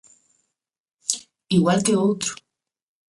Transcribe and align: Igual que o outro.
Igual 1.57 1.79
que 1.85 1.95
o 1.95 2.01
outro. 2.07 2.31